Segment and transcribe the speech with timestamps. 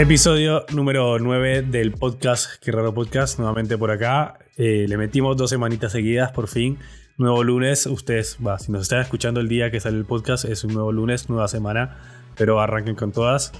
[0.00, 4.38] Episodio número 9 del podcast, Qué raro podcast, nuevamente por acá.
[4.56, 6.78] Eh, le metimos dos semanitas seguidas, por fin.
[7.18, 10.64] Nuevo lunes, ustedes, va, si nos están escuchando el día que sale el podcast, es
[10.64, 11.98] un nuevo lunes, nueva semana,
[12.34, 13.52] pero arranquen con todas.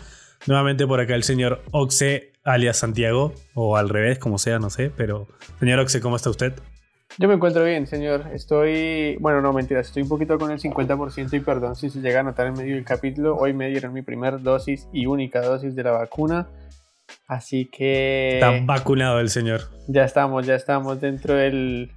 [0.47, 4.91] Nuevamente por acá el señor Oxe, alias Santiago, o al revés, como sea, no sé,
[4.97, 5.29] pero
[5.59, 6.55] señor Oxe, ¿cómo está usted?
[7.21, 8.31] Yo me encuentro bien, señor.
[8.33, 12.21] Estoy, bueno, no mentiras, estoy un poquito con el 50% y perdón si se llega
[12.21, 13.37] a notar en medio del capítulo.
[13.37, 16.49] Hoy me dieron mi primer dosis y única dosis de la vacuna.
[17.27, 18.37] Así que...
[18.37, 19.61] Está vacunado el señor.
[19.87, 21.91] Ya estamos, ya estamos dentro del,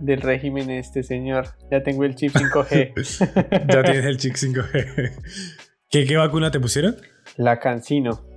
[0.00, 1.46] del régimen este, señor.
[1.70, 3.68] Ya tengo el chip 5G.
[3.72, 5.12] ya tienes el chip 5G.
[5.88, 6.94] ¿Qué, ¿Qué vacuna te pusieron?
[7.38, 8.33] La Cancino.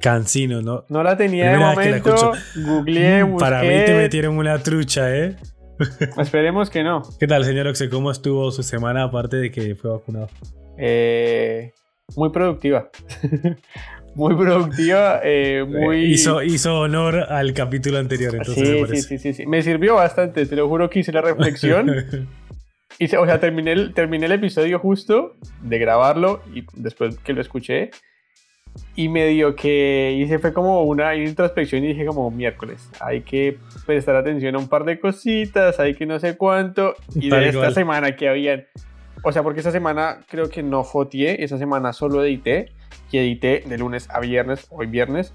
[0.00, 0.84] Cancino, ¿no?
[0.88, 2.32] No la tenía de momento.
[2.56, 3.36] Googleé, busqué.
[3.36, 5.36] Mm, para mí te metieron una trucha, ¿eh?
[6.18, 7.02] Esperemos que no.
[7.18, 7.88] ¿Qué tal, señor Oxe?
[7.88, 10.28] ¿Cómo estuvo su semana aparte de que fue vacunado?
[10.78, 11.72] Eh,
[12.16, 12.90] muy productiva.
[14.14, 16.12] muy productiva, eh, muy...
[16.12, 19.02] Hizo, hizo honor al capítulo anterior, entonces sí, me parece.
[19.02, 19.46] Sí, sí, sí, sí.
[19.46, 22.28] Me sirvió bastante, te lo juro que hice la reflexión.
[22.98, 27.40] hice, o sea, terminé el, terminé el episodio justo de grabarlo y después que lo
[27.40, 27.90] escuché
[28.96, 34.16] y medio que hice fue como una introspección y dije como miércoles, hay que prestar
[34.16, 38.16] atención a un par de cositas, hay que no sé cuánto, y de esta semana
[38.16, 38.66] que habían,
[39.22, 42.72] o sea, porque esta semana creo que no fotié, esa semana solo edité,
[43.10, 45.32] y edité de lunes a viernes, hoy viernes,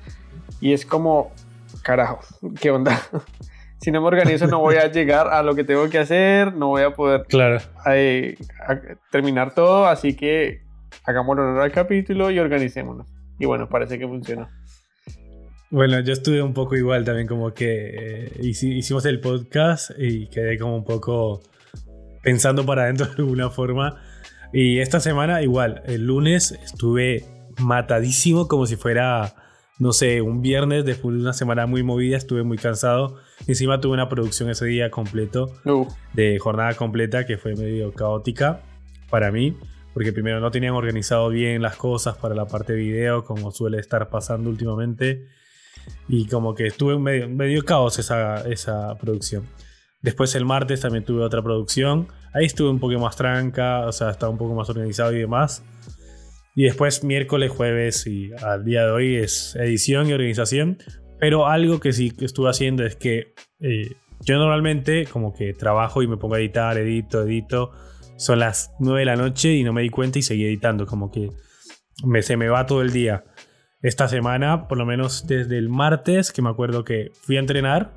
[0.61, 1.31] y es como,
[1.81, 2.19] carajo,
[2.61, 2.99] ¿qué onda?
[3.79, 6.67] si no me organizo no voy a llegar a lo que tengo que hacer, no
[6.69, 7.57] voy a poder claro.
[7.87, 8.35] eh,
[8.67, 8.79] a
[9.11, 10.61] terminar todo, así que
[11.03, 13.14] hagamos honor al capítulo y organicémonos.
[13.39, 14.49] Y bueno, parece que funcionó.
[15.71, 20.57] Bueno, yo estuve un poco igual también, como que eh, hicimos el podcast y quedé
[20.57, 21.41] como un poco
[22.21, 24.01] pensando para adentro de alguna forma.
[24.53, 27.25] Y esta semana igual, el lunes estuve
[27.59, 29.35] matadísimo como si fuera,
[29.79, 33.17] no sé, un viernes después de una semana muy movida, estuve muy cansado.
[33.47, 35.87] Encima tuve una producción ese día completo, uh.
[36.13, 38.61] de jornada completa, que fue medio caótica
[39.09, 39.57] para mí
[39.95, 43.79] porque primero no tenían organizado bien las cosas para la parte de video, como suele
[43.79, 45.25] estar pasando últimamente,
[46.09, 49.47] y como que estuve en medio, medio caos esa, esa producción.
[50.01, 54.09] Después el martes también tuve otra producción, ahí estuve un poco más tranca, o sea,
[54.09, 55.63] estaba un poco más organizado y demás.
[56.57, 60.77] Y después miércoles, jueves y al día de hoy es edición y organización.
[61.21, 63.95] Pero algo que sí que estuve haciendo es que eh,
[64.25, 67.71] yo normalmente como que trabajo y me pongo a editar, edito, edito
[68.17, 71.11] son las 9 de la noche y no me di cuenta y seguí editando, como
[71.11, 71.29] que
[72.03, 73.25] me, se me va todo el día.
[73.81, 77.93] Esta semana, por lo menos desde el martes, que me acuerdo que fui a entrenar,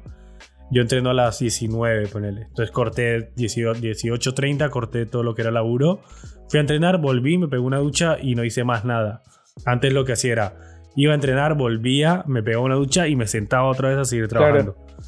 [0.70, 2.42] yo entreno a las 19, ponele.
[2.42, 6.02] Entonces corté 18.30, corté todo lo que era laburo.
[6.48, 9.22] Fui a entrenar, volví, me pegó una ducha y no hice más nada.
[9.64, 10.56] Antes lo que hacía era,
[10.94, 14.28] iba a entrenar, volvía, me pegaba una ducha y me sentaba otra vez a seguir
[14.28, 14.74] trabajando.
[14.74, 15.07] Claro.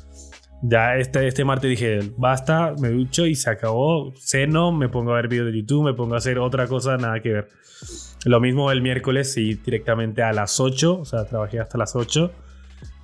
[0.62, 4.12] Ya este, este martes dije, basta, me ducho y se acabó.
[4.16, 7.20] Ceno, me pongo a ver videos de YouTube, me pongo a hacer otra cosa, nada
[7.20, 7.48] que ver.
[8.26, 12.30] Lo mismo el miércoles, sí, directamente a las 8, o sea, trabajé hasta las 8.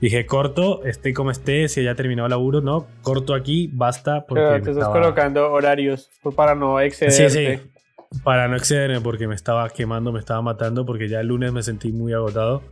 [0.01, 4.27] Dije, corto, esté como esté, si ya terminado el laburo, no, corto aquí, basta.
[4.27, 4.93] Porque Pero te estás estaba...
[4.93, 7.31] colocando horarios para no excederte.
[7.31, 11.29] Sí, sí, para no excederme, porque me estaba quemando, me estaba matando, porque ya el
[11.29, 12.63] lunes me sentí muy agotado.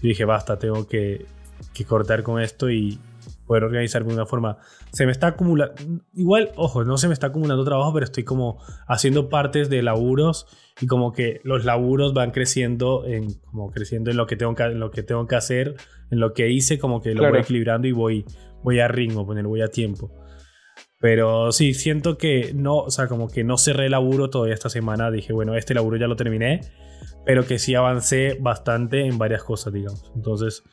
[0.00, 1.26] Y dije, basta, tengo que,
[1.74, 3.00] que cortar con esto y,
[3.46, 4.58] poder organizarme de una forma.
[4.92, 5.74] Se me está acumulando,
[6.14, 10.46] igual, ojo, no se me está acumulando trabajo, pero estoy como haciendo partes de laburos
[10.80, 14.62] y como que los laburos van creciendo en, como creciendo en lo que tengo que,
[14.64, 15.74] en lo que, tengo que hacer,
[16.10, 17.34] en lo que hice, como que lo Claro.
[17.34, 18.24] voy equilibrando y voy,
[18.62, 20.10] voy a ritmo, poner, voy a tiempo.
[21.00, 24.68] Pero sí, siento que no, o sea, como que no cerré el laburo todavía esta
[24.68, 25.10] semana.
[25.12, 26.60] Dije, bueno, este laburo ya lo terminé,
[27.24, 30.10] pero que sí avancé bastante en varias cosas, digamos.
[30.16, 30.64] Entonces,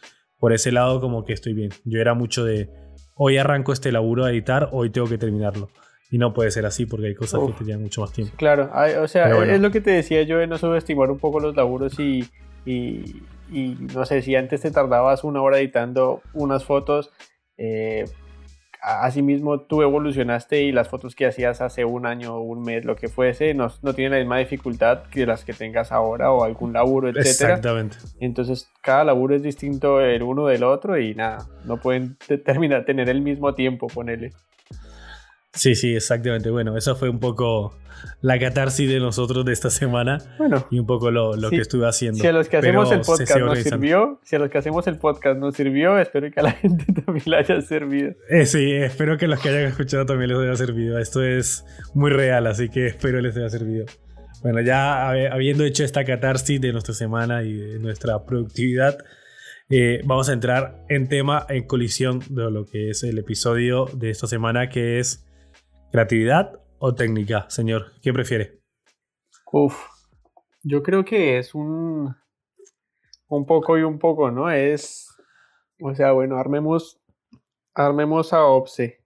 [0.45, 1.71] por ese lado, como que estoy bien.
[1.85, 2.69] Yo era mucho de,
[3.15, 5.69] hoy arranco este laburo a editar, hoy tengo que terminarlo.
[6.11, 7.53] Y no puede ser así porque hay cosas Uf.
[7.53, 8.35] que te llevan mucho más tiempo.
[8.37, 8.69] Claro,
[9.01, 9.51] o sea, bueno.
[9.51, 12.29] es lo que te decía yo de no subestimar un poco los laburos y,
[12.63, 17.11] y, y no sé, si antes te tardabas una hora editando unas fotos,
[17.57, 18.05] eh,
[18.85, 22.95] asimismo tú evolucionaste y las fotos que hacías hace un año o un mes, lo
[22.95, 26.73] que fuese, no, no tienen la misma dificultad que las que tengas ahora o algún
[26.73, 27.55] laburo, etcétera.
[27.55, 27.97] Exactamente.
[28.19, 32.85] Entonces, cada laburo es distinto el uno del otro y nada, no pueden te- terminar
[32.85, 34.31] tener el mismo tiempo, ponele.
[35.55, 36.49] Sí, sí, exactamente.
[36.49, 37.75] Bueno, eso fue un poco
[38.21, 41.55] la catarsis de nosotros de esta semana Bueno, y un poco lo, lo Sí.
[41.55, 42.19] que estuve haciendo.
[42.19, 44.57] Si a los que Pero hacemos el se podcast nos sirvió, si a los que
[44.57, 48.13] hacemos el podcast nos sirvió, espero que a la gente también le haya servido.
[48.29, 50.99] Eh, sí, espero que los que hayan escuchado también les haya servido.
[50.99, 53.85] Esto es muy real, así que espero les haya servido.
[54.43, 58.97] Bueno, ya habiendo hecho esta catarsis de nuestra semana y de nuestra productividad,
[59.69, 64.11] eh, vamos a entrar en tema, en colisión de lo que es el episodio de
[64.11, 65.24] esta semana, que es
[65.95, 67.93] creatividad o técnica, señor.
[68.01, 68.59] ¿Qué prefiere?
[69.49, 69.81] Uf,
[70.61, 72.13] yo creo que es un,
[73.29, 74.51] un poco y un poco, ¿no?
[74.51, 75.07] Es,
[75.79, 76.99] o sea, bueno, armemos,
[77.73, 79.05] armemos a OPSE.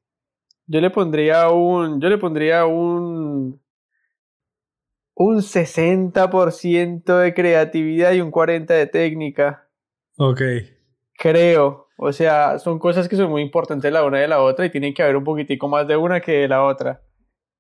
[0.66, 3.62] Yo le pondría un, yo le pondría un,
[5.14, 9.70] un 60% de creatividad y un 40% de técnica.
[10.18, 10.42] Ok.
[11.14, 11.89] Creo.
[12.02, 14.94] O sea, son cosas que son muy importantes la una de la otra y tienen
[14.94, 17.02] que haber un poquitico más de una que de la otra.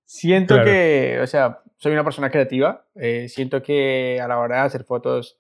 [0.06, 2.86] Siento que, o sea, soy una persona creativa.
[2.96, 5.38] Eh, siento que a la hora de hacer fotos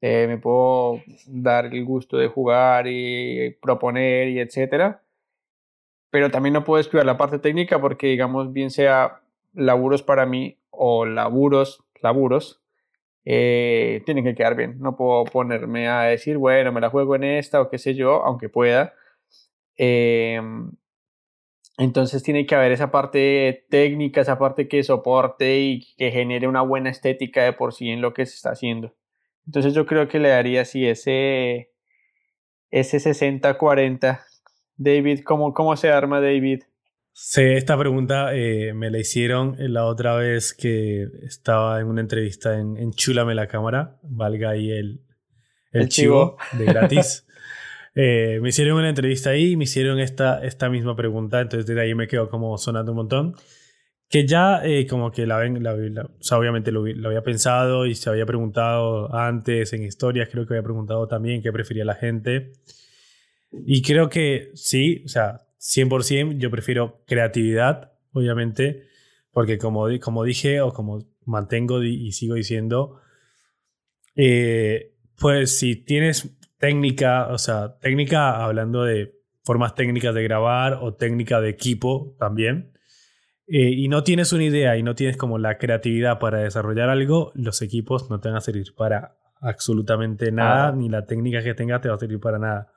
[0.00, 5.02] eh, me puedo dar el gusto de jugar y proponer y etcétera
[6.10, 9.20] pero también no puedo descuidar la parte técnica porque, digamos, bien sea
[9.52, 12.60] laburos para mí o laburos, laburos,
[13.30, 14.78] eh, tienen que quedar bien.
[14.80, 18.24] No puedo ponerme a decir, bueno, me la juego en esta o qué sé yo,
[18.24, 18.94] aunque pueda.
[19.76, 20.72] Em,
[21.76, 26.62] entonces tiene que haber esa parte técnica, esa parte que soporte y que genere una
[26.62, 28.94] buena estética de por sí en lo que se está haciendo.
[29.46, 31.70] Entonces yo creo que le daría así ese,
[32.70, 34.24] ese 60-40
[34.78, 36.62] David, ¿cómo, cómo se arma David?
[37.20, 42.56] Sí, esta pregunta eh, me la hicieron la otra vez que estaba en una entrevista
[42.56, 45.00] en, en Chúlame la cámara, valga ahí el,
[45.72, 46.36] el, chivo.
[46.52, 47.26] de gratis.
[48.00, 51.80] Eh, me hicieron una entrevista ahí y me hicieron esta, esta misma pregunta, entonces desde
[51.80, 53.34] ahí me quedo como sonando un montón.
[54.08, 57.86] Que ya eh, como que la ven, la, o sea, obviamente lo, lo, había pensado
[57.86, 61.96] y se había preguntado antes en historias, creo que había preguntado también qué prefería la
[61.96, 62.52] gente.
[63.50, 68.84] Y creo que sí, o sea, 100% yo prefiero creatividad, obviamente,
[69.32, 73.00] porque como, como dije o como mantengo y sigo diciendo,
[74.16, 79.14] eh, pues si tienes técnica, o sea, técnica hablando de
[79.44, 82.72] formas técnicas de grabar o técnica de equipo también,
[83.46, 87.32] eh, y no tienes una idea y no tienes como la creatividad para desarrollar algo,
[87.34, 91.80] los equipos no te van a servir para absolutamente nada, ni la técnica que tengas
[91.80, 92.72] te va a servir para nada.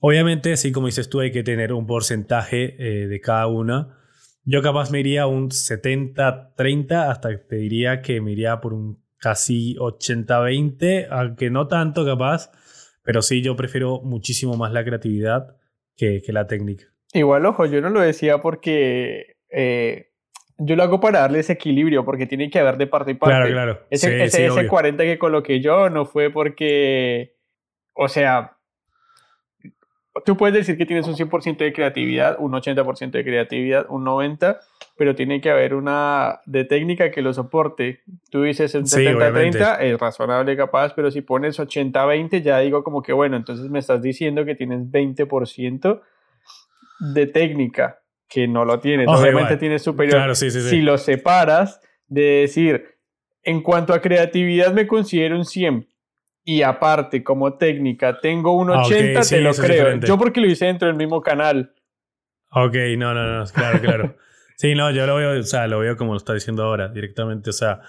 [0.00, 3.98] Obviamente, sí, como dices tú, hay que tener un porcentaje eh, de cada una.
[4.44, 9.74] Yo capaz me iría un 70-30, hasta te diría que me iría por un casi
[9.76, 12.50] 80-20, aunque no tanto capaz,
[13.02, 15.56] pero sí, yo prefiero muchísimo más la creatividad
[15.96, 16.84] que, que la técnica.
[17.12, 20.12] Igual, ojo, yo no lo decía porque eh,
[20.58, 23.34] yo lo hago para darle ese equilibrio, porque tiene que haber de parte y parte.
[23.34, 23.86] Claro, claro.
[23.90, 27.36] Ese, ese, ese 40 que coloqué yo no fue porque,
[27.94, 28.57] o sea,
[30.24, 34.58] tú puedes decir que tienes un 100% de creatividad, un 80% de creatividad, un 90%,
[34.96, 38.00] pero tiene que haber una de técnica que lo soporte.
[38.30, 43.12] Tú dices un 70-30, es razonable capaz, pero si pones 80-20, ya digo como que
[43.12, 46.00] bueno, entonces me estás diciendo que tienes 20%
[47.00, 49.06] de técnica, que no lo tienes.
[49.08, 50.16] Obviamente tienes superior.
[50.16, 52.96] Claro, sí, sí, si lo separas, de decir,
[53.42, 55.86] en cuanto a creatividad me considero un 100,
[56.48, 60.00] y aparte como técnica tengo un 80, ah, te lo creo.
[60.00, 61.74] Yo porque lo hice dentro del mismo canal.
[62.50, 64.16] Ok, no, no, no, claro, claro.
[64.56, 67.50] sí, no, yo lo veo, o sea, lo veo como lo está diciendo ahora, directamente,
[67.50, 67.82] o sea,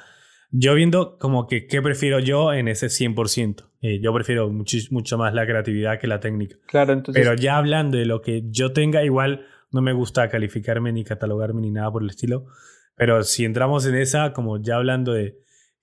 [0.52, 3.70] yo viendo como que qué prefiero yo en ese 100%.
[3.82, 6.58] Eh, yo prefiero mucho, mucho más la creatividad que la técnica.
[6.68, 7.24] Claro, entonces...
[7.24, 11.62] Pero ya hablando de lo que yo tenga, igual no me gusta calificarme ni catalogarme
[11.62, 12.48] ni nada por el estilo.
[12.96, 15.38] Pero si entramos en esa, como ya hablando de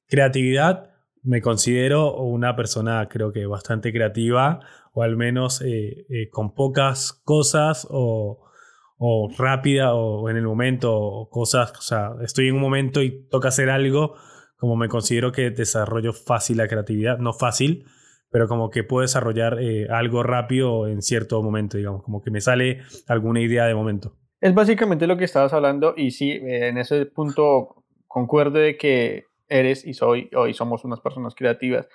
[0.09, 0.91] creatividad,
[1.27, 4.61] me considero una persona creo que bastante creativa
[4.93, 8.43] o al menos eh, eh, con pocas cosas o,
[9.37, 13.49] rápida o en el momento o cosas, o sea, estoy en un momento y toca
[13.49, 14.15] hacer algo,
[14.57, 17.85] como me considero que desarrollo fácil la creatividad, no fácil,
[18.31, 22.41] pero como que puedo desarrollar eh, algo rápido en cierto momento, digamos, como que me
[22.41, 24.17] sale alguna idea de momento.
[24.41, 29.85] Es básicamente lo que estabas hablando y sí, en ese punto concuerdo de que eres
[29.87, 31.89] y soy hoy somos unas personas creativas.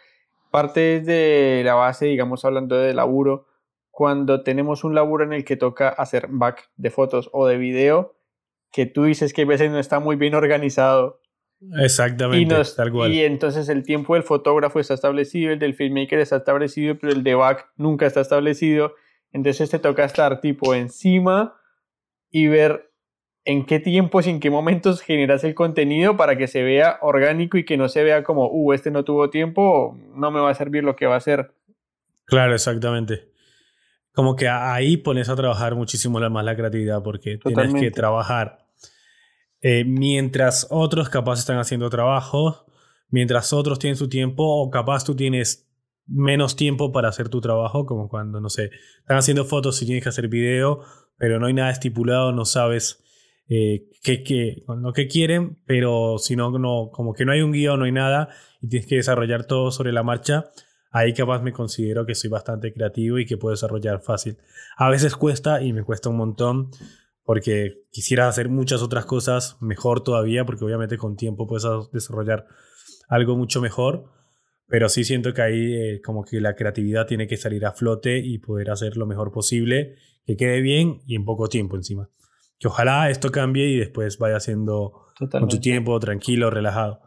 [0.51, 3.47] Parte de la base, digamos, hablando de laburo,
[3.89, 8.15] cuando tenemos un laburo en el que toca hacer back de fotos o de video,
[8.71, 11.21] que tú dices que a veces no está muy bien organizado.
[11.79, 13.11] Exactamente, y, tal cual.
[13.11, 17.23] y entonces el tiempo del fotógrafo está establecido, el del filmmaker está establecido, pero el
[17.23, 18.95] de back nunca está establecido.
[19.31, 21.55] Entonces te toca estar tipo encima
[22.31, 22.90] y ver
[23.43, 27.57] en qué tiempos y en qué momentos generas el contenido para que se vea orgánico
[27.57, 30.55] y que no se vea como, uh, este no tuvo tiempo, no me va a
[30.55, 31.53] servir lo que va a hacer.
[32.25, 33.31] Claro, exactamente.
[34.13, 38.61] Como que ahí pones a trabajar muchísimo más la creatividad porque tienes que trabajar
[39.61, 42.65] eh, mientras otros capaz están haciendo trabajo,
[43.09, 45.69] mientras otros tienen su tiempo, o capaz tú tienes
[46.07, 50.03] menos tiempo para hacer tu trabajo, como cuando, no sé, están haciendo fotos y tienes
[50.03, 50.81] que hacer video,
[51.17, 53.00] pero no hay nada estipulado, no sabes
[53.53, 53.85] eh,
[54.65, 56.53] lo que quieren, pero si no,
[56.89, 58.29] como que no hay un guion, no hay nada,
[58.61, 60.45] y tienes que desarrollar todo sobre la marcha,
[60.89, 64.37] ahí capaz me considero que soy bastante creativo y que puedo desarrollar fácil.
[64.77, 66.71] A veces cuesta y me cuesta un montón
[67.25, 72.47] porque quisiera hacer muchas otras cosas mejor todavía, porque obviamente con tiempo puedes desarrollar
[73.09, 74.05] algo mucho mejor,
[74.67, 78.19] pero sí siento que ahí eh, como que la creatividad tiene que salir a flote
[78.19, 82.09] y poder hacer lo mejor posible, que quede bien y en poco tiempo encima.
[82.61, 87.01] Que ojalá esto cambie y después vaya siendo con tu tiempo, tranquilo, relajado.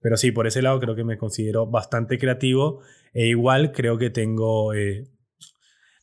[0.00, 2.80] Pero sí, por ese lado creo que me considero bastante creativo
[3.12, 4.72] e igual creo que tengo...
[4.72, 5.08] Eh,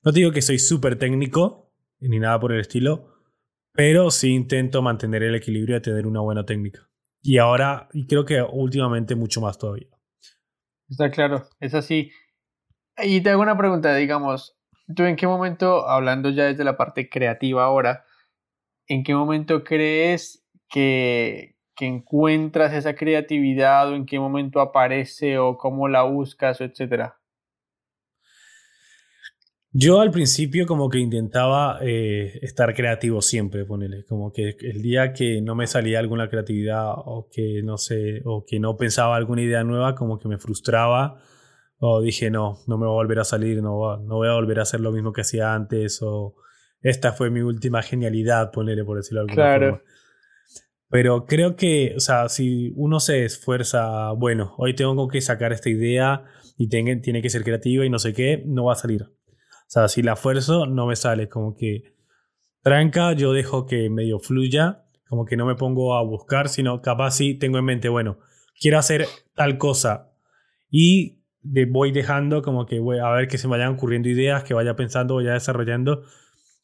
[0.04, 1.72] no te digo que soy súper técnico,
[2.02, 3.14] ni nada por el estilo,
[3.72, 6.90] pero sí intento mantener el equilibrio de tener una buena técnica.
[7.22, 9.88] Y ahora, y creo que últimamente mucho más todavía.
[10.90, 12.12] Está claro, es así.
[13.02, 14.60] Y te hago una pregunta, digamos,
[14.94, 18.04] ¿tú en qué momento, hablando ya desde la parte creativa ahora,
[18.88, 25.58] en qué momento crees que, que encuentras esa creatividad o en qué momento aparece o
[25.58, 27.18] cómo la buscas etcétera?
[29.80, 35.14] Yo al principio como que intentaba eh, estar creativo siempre, ponele, como que el día
[35.14, 39.44] que no me salía alguna creatividad o que no sé, o que no pensaba alguna
[39.44, 41.22] idea nueva, como que me frustraba
[41.80, 44.60] o dije no, no me va a volver a salir, no, no voy a volver
[44.60, 46.36] a hacer lo mismo que hacía antes o
[46.82, 49.70] esta fue mi última genialidad, ponele por decirlo de alguna claro.
[49.70, 49.84] forma.
[50.90, 55.70] Pero creo que, o sea, si uno se esfuerza, bueno, hoy tengo que sacar esta
[55.70, 56.24] idea
[56.58, 59.04] y tiene, tiene que ser creativa y no sé qué, no va a salir.
[59.04, 61.28] O sea, si la esfuerzo, no me sale.
[61.28, 61.94] Como que
[62.62, 67.12] tranca, yo dejo que medio fluya, como que no me pongo a buscar, sino capaz
[67.12, 68.20] sí tengo en mente, bueno,
[68.60, 70.14] quiero hacer tal cosa
[70.70, 71.18] y
[71.70, 74.76] voy dejando como que voy a ver que se me vayan ocurriendo ideas, que vaya
[74.76, 76.04] pensando, vaya desarrollando.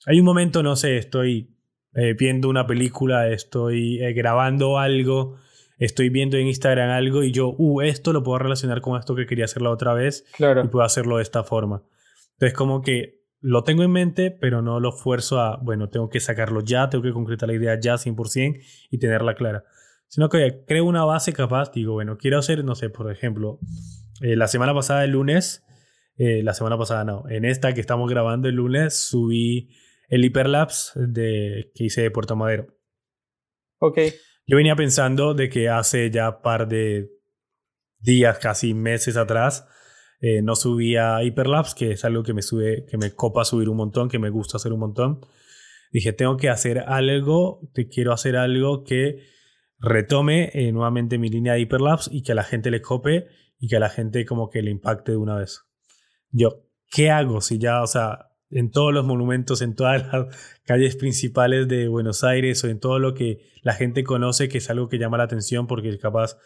[0.05, 1.55] Hay un momento, no sé, estoy
[1.93, 5.37] eh, viendo una película, estoy eh, grabando algo,
[5.77, 9.25] estoy viendo en Instagram algo y yo, uh, esto lo puedo relacionar con esto que
[9.25, 10.63] quería hacer la otra vez claro.
[10.63, 11.83] y puedo hacerlo de esta forma.
[12.33, 16.19] Entonces, como que lo tengo en mente, pero no lo esfuerzo a, bueno, tengo que
[16.19, 19.65] sacarlo ya, tengo que concretar la idea ya 100% y tenerla clara.
[20.07, 23.59] Sino que creo una base capaz, digo, bueno, quiero hacer, no sé, por ejemplo,
[24.21, 25.63] eh, la semana pasada, el lunes,
[26.15, 29.69] eh, la semana pasada no, en esta que estamos grabando el lunes, subí
[30.07, 32.67] el hiperlapse de, que hice de Puerto Madero.
[33.79, 33.99] Ok.
[34.45, 37.09] Yo venía pensando de que hace ya par de
[37.99, 39.67] días, casi meses atrás,
[40.19, 43.77] eh, no subía Hyperlapse, que es algo que me sube, que me copa subir un
[43.77, 45.21] montón, que me gusta hacer un montón.
[45.91, 49.23] Dije, tengo que hacer algo, te quiero hacer algo que
[49.79, 53.27] retome eh, nuevamente mi línea de Hyperlapse y que a la gente le cope
[53.59, 55.61] y que a la gente como que le impacte de una vez.
[56.31, 60.95] Yo, ¿qué hago si ya, o sea, en todos los monumentos, en todas las calles
[60.95, 64.89] principales de Buenos Aires o en todo lo que la gente conoce, que es algo
[64.89, 66.37] que llama la atención porque capaz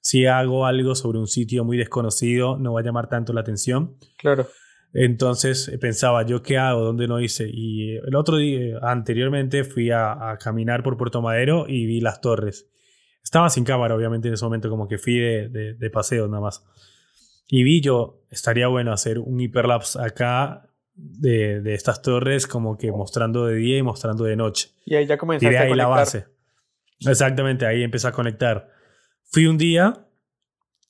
[0.00, 3.96] si hago algo sobre un sitio muy desconocido, no va a llamar tanto la atención.
[4.16, 4.46] Claro.
[4.92, 6.82] Entonces eh, pensaba, ¿yo qué hago?
[6.82, 7.48] ¿Dónde no hice?
[7.52, 12.70] Y el otro día, anteriormente, fui a, caminar por Puerto Madero y vi las torres.
[13.22, 16.64] Estaba sin cámara, obviamente, en ese momento, como que fui de, de, paseo nada más.
[17.46, 20.67] Y vi yo, estaría bueno hacer un hiperlapse acá
[20.98, 24.70] de, de, estas torres, como que mostrando de día y mostrando de noche.
[24.84, 26.26] Y ahí ya comenzaste ahí la base.
[27.00, 28.68] Exactamente, ahí empecé a conectar.
[29.30, 30.06] Fui un día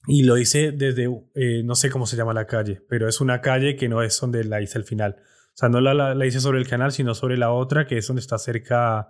[0.06, 3.40] y lo hice desde, eh, no sé cómo se llama la calle, pero es una
[3.42, 5.16] calle que no es donde la hice al final.
[5.18, 8.06] O sea, no la, la, hice sobre el canal, sino sobre la otra, que es
[8.06, 9.08] donde está cerca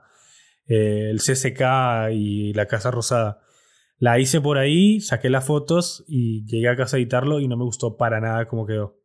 [0.67, 3.41] eh, el CCK y la Casa Rosada.
[3.99, 7.57] La hice por ahí, saqué las fotos y llegué a casa a editarlo y no
[7.57, 8.98] me gustó para nada cómo quedó.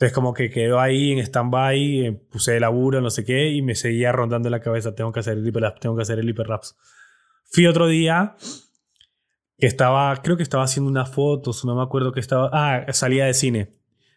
[0.00, 3.60] Entonces como que quedó ahí en stand-by, eh, puse de laburo, no sé qué, y
[3.60, 6.74] me seguía rondando la cabeza, tengo que hacer el hiperlapse, tengo que hacer el hiperlapse.
[7.52, 8.34] Fui otro día
[9.58, 13.26] que estaba, creo que estaba haciendo unas fotos, no me acuerdo que estaba, ah, salía
[13.26, 13.74] de cine,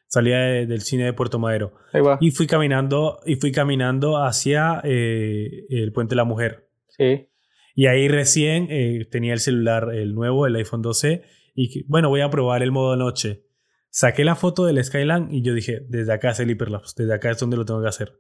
[0.08, 1.74] salía del cine de Puerto Madero.
[2.22, 6.70] Y fui caminando, y fui caminando hacia eh, el Puente de la Mujer.
[6.88, 7.28] Sí.
[7.76, 11.24] Y ahí recién eh, tenía el celular, el nuevo, el iPhone 12,
[11.56, 13.44] y bueno, voy a probar el modo noche.
[13.96, 17.30] Saqué la foto del Skyline y yo dije, desde acá es el hiperlapse, desde acá
[17.30, 18.20] es donde lo tengo que hacer.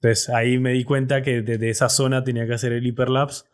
[0.00, 3.44] Entonces ahí me di cuenta que desde esa zona tenía que hacer el hiperlapse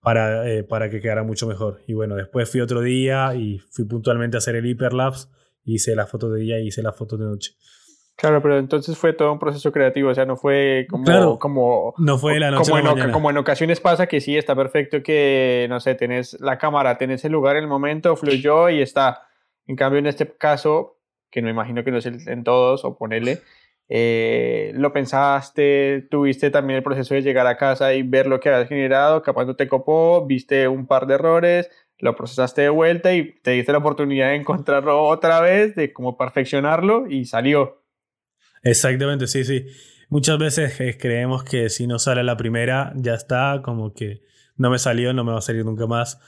[0.00, 1.82] para, eh, para que quedara mucho mejor.
[1.86, 5.28] Y bueno, después fui otro día y fui puntualmente a hacer el hiperlapse,
[5.62, 7.52] hice la foto de día y hice la foto de noche.
[8.16, 11.38] Claro, pero entonces fue todo un proceso creativo, o sea, no fue como...
[11.38, 13.12] como no fue la noche como, en, mañana.
[13.12, 17.24] como en ocasiones pasa que sí, está perfecto que, no sé, tenés la cámara, tenés
[17.24, 19.22] el lugar, el momento, fluyó y está.
[19.66, 20.98] En cambio, en este caso,
[21.30, 23.40] que no imagino que no es en todos, o ponele,
[23.88, 28.48] eh, lo pensaste, tuviste también el proceso de llegar a casa y ver lo que
[28.48, 33.14] habías generado, capaz no te copó, viste un par de errores, lo procesaste de vuelta
[33.14, 37.82] y te diste la oportunidad de encontrarlo otra vez, de cómo perfeccionarlo y salió.
[38.62, 39.66] Exactamente, sí, sí.
[40.08, 44.22] Muchas veces eh, creemos que si no sale la primera, ya está, como que
[44.56, 46.20] no me salió, no me va a salir nunca más.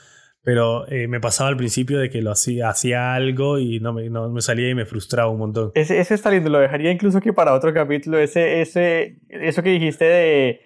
[0.49, 4.09] Pero eh, me pasaba al principio de que lo hacía, hacía algo y no me,
[4.09, 5.71] no me, salía y me frustraba un montón.
[5.75, 9.69] Ese, ese está lindo, lo dejaría incluso que para otro capítulo, ese, ese, eso que
[9.69, 10.61] dijiste de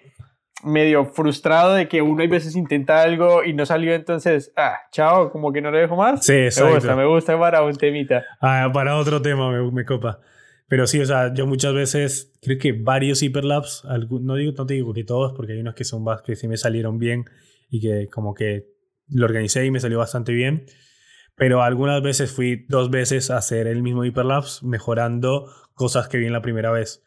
[0.62, 5.30] medio frustrado de que uno a veces intenta algo y no salió, entonces, ah, chao,
[5.30, 6.24] como que no lo dejo más.
[6.24, 6.70] Sí, exacto.
[6.70, 8.24] Me gusta, me gusta para un temita.
[8.40, 10.18] Ah, para otro tema me, me copa.
[10.66, 14.72] Pero sí, o sea, yo muchas veces creo que varios hiperlapse, no digo, no te
[14.72, 17.26] digo que todos, porque hay unos que son más que sí me salieron bien
[17.68, 18.72] y que como que
[19.08, 20.66] lo organicé y me salió bastante bien.
[21.36, 26.26] Pero algunas veces fui dos veces a hacer el mismo hiperlapse, mejorando cosas que vi
[26.26, 27.02] en la primera vez.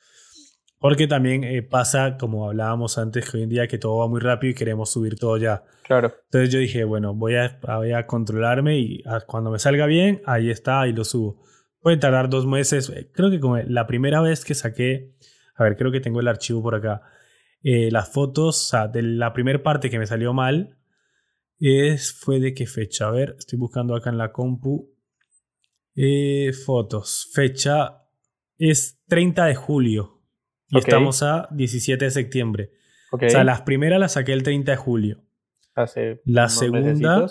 [0.79, 4.19] Porque también eh, pasa, como hablábamos antes, que hoy en día que todo va muy
[4.19, 5.63] rápido y queremos subir todo ya.
[5.83, 6.13] Claro.
[6.25, 10.51] Entonces yo dije, bueno, voy a, voy a controlarme y cuando me salga bien, ahí
[10.51, 11.41] está, ahí lo subo.
[11.81, 12.89] Puede tardar dos meses.
[12.89, 15.15] Eh, creo que como la primera vez que saqué,
[15.55, 17.01] a ver, creo que tengo el archivo por acá.
[17.63, 20.76] Eh, las fotos, o sea, de la primera parte que me salió mal,
[21.59, 23.07] es, ¿Fue de qué fecha?
[23.07, 24.93] A ver, estoy buscando acá en la compu.
[25.95, 27.29] Eh, fotos.
[27.33, 28.03] Fecha
[28.57, 30.21] es 30 de julio.
[30.69, 32.71] Y estamos a 17 de septiembre.
[33.11, 35.23] O sea, las primeras las saqué el 30 de julio.
[35.73, 37.25] Hace la segunda.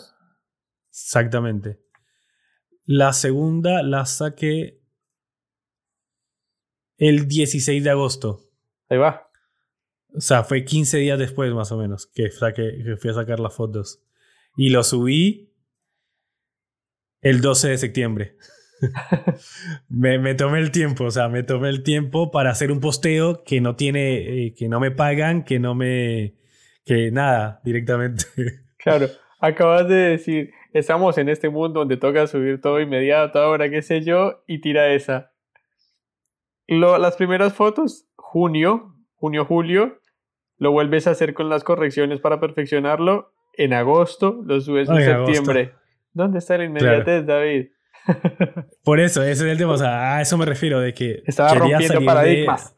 [0.90, 1.80] Exactamente.
[2.84, 4.80] La segunda la saqué
[6.96, 8.40] el 16 de agosto.
[8.88, 9.30] Ahí va.
[10.14, 13.54] O sea, fue 15 días después más o menos que, que fui a sacar las
[13.54, 14.02] fotos.
[14.56, 15.52] Y lo subí
[17.20, 18.36] el 12 de septiembre.
[19.88, 23.60] me, tomé el tiempo, o sea, me tomé el tiempo para hacer un posteo que
[23.60, 26.34] no tiene, eh, que no me pagan, que no me,
[26.84, 28.24] que nada, directamente.
[28.76, 29.08] claro,
[29.40, 34.02] acabas de decir, estamos en este mundo donde toca subir todo inmediato, ahora qué sé
[34.02, 35.32] yo, y tira esa.
[36.66, 40.00] Lo, las primeras fotos, junio, junio, julio,
[40.58, 45.72] lo vuelves a hacer con las correcciones para perfeccionarlo en agosto, lo subes en septiembre.
[46.12, 47.66] ¿Dónde está la inmediatez, David?
[48.84, 49.72] Por eso, ese es el tema.
[49.72, 51.22] O sea, a eso me refiero, de que.
[51.26, 52.74] Estaba rompiendo paradigmas.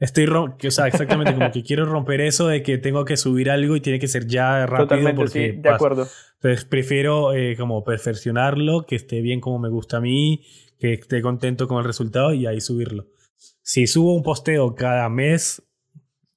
[0.00, 3.74] Estoy o sea, exactamente, como que quiero romper eso de que tengo que subir algo
[3.74, 4.86] y tiene que ser ya rápido.
[4.86, 6.06] Totalmente, porque, sí, de acuerdo.
[6.34, 10.44] Entonces prefiero eh, como perfeccionarlo, que esté bien como me gusta a mí,
[10.78, 13.08] que esté contento con el resultado y ahí subirlo.
[13.62, 15.68] Si subo un posteo cada mes,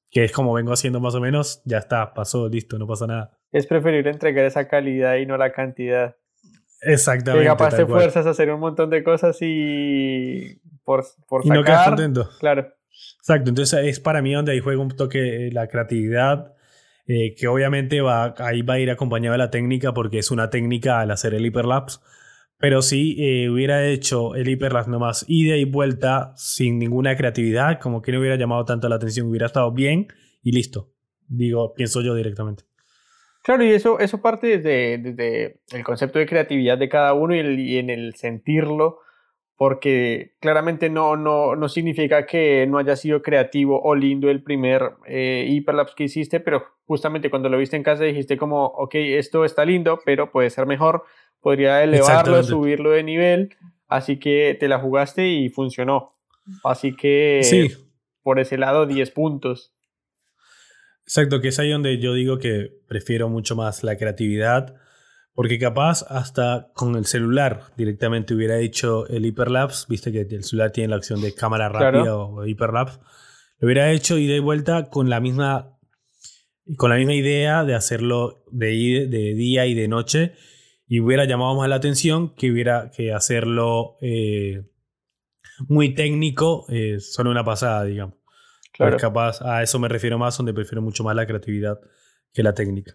[0.09, 3.40] que es como vengo haciendo más o menos, ya está, pasó, listo, no pasa nada
[3.51, 6.15] es preferible entregar esa calidad y no la cantidad.
[6.81, 7.43] Exactamente.
[7.43, 11.59] Que capaz te fuerzas a hacer un montón de cosas y por, por sacar, y
[11.59, 12.29] no quedas contento.
[12.39, 12.73] Claro.
[13.19, 16.53] Exacto, entonces es para mí donde ahí juega un toque la creatividad,
[17.07, 20.49] eh, que obviamente va, ahí va a ir acompañado de la técnica porque es una
[20.49, 21.99] técnica al hacer el hiperlapse.
[22.57, 28.01] Pero si eh, hubiera hecho el hiperlapse nomás ida y vuelta sin ninguna creatividad, como
[28.01, 30.07] que no hubiera llamado tanto la atención, hubiera estado bien
[30.43, 30.91] y listo.
[31.27, 32.63] Digo, pienso yo directamente.
[33.43, 37.77] Claro, y eso, eso parte desde, desde el concepto de creatividad de cada uno y,
[37.77, 38.99] en el sentirlo,
[39.55, 44.93] porque claramente no, no, no, significa que no haya sido creativo o lindo el primer
[45.07, 49.43] eh, hiperlapse que hiciste, pero justamente cuando lo viste en casa dijiste como, ok, esto
[49.43, 51.03] está lindo, pero puede ser mejor,
[51.39, 53.55] podría elevarlo, subirlo de nivel,
[53.87, 56.15] así que te la jugaste y funcionó.
[56.63, 57.71] Así que
[58.23, 59.73] por ese lado 10 puntos.
[61.11, 64.75] Exacto, que es ahí donde yo digo que prefiero mucho más la creatividad,
[65.33, 70.71] porque capaz hasta con el celular directamente hubiera hecho el hiperlapse, viste que el celular
[70.71, 72.99] tiene la opción de cámara rápida o hiperlapse,
[73.59, 75.77] lo hubiera hecho y de vuelta con la misma
[76.77, 78.69] con la misma idea de hacerlo de,
[79.09, 80.31] de día y de noche
[80.87, 84.63] y hubiera llamado más la atención que hubiera que hacerlo eh,
[85.67, 88.20] muy técnico eh, solo una pasada, digamos.
[88.73, 88.97] Claro.
[88.97, 91.79] capaz, a eso me refiero más, donde prefiero mucho más la creatividad
[92.33, 92.93] que la técnica.